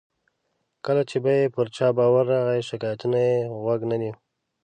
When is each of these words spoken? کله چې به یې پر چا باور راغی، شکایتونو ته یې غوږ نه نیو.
کله 0.85 1.01
چې 1.09 1.17
به 1.23 1.31
یې 1.39 1.47
پر 1.55 1.67
چا 1.75 1.87
باور 1.97 2.25
راغی، 2.31 2.61
شکایتونو 2.69 3.15
ته 3.21 3.25
یې 3.27 3.35
غوږ 3.61 3.81
نه 3.91 3.97
نیو. 4.01 4.15